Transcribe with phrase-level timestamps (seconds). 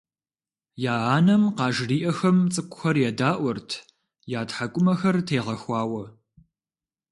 [0.91, 3.69] Я анэм къажриӀэхэм цӀыкӀухэр едаӀуэрт
[4.39, 6.03] я тхьэкӀумэхэр тегъэхуауэ.